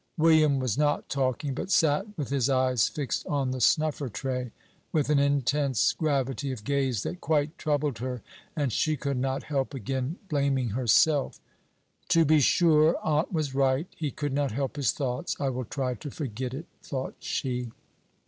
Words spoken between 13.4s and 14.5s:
right; he could not